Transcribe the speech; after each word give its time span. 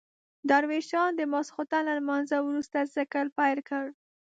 درویشان 0.49 1.09
د 1.15 1.21
ماخستن 1.33 1.81
له 1.87 1.93
لمانځه 1.99 2.37
وروسته 2.41 2.77
ذکر 2.95 3.25
پیل 3.37 3.59
کړ. 3.69 3.85